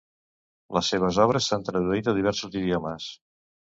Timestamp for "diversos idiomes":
2.21-3.17